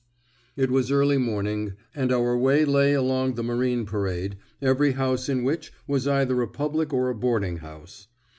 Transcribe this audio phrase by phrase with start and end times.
[0.55, 5.43] It was early morning, and our way lay along the Marine Parade, every house in
[5.43, 8.07] which was either a public or a boarding house.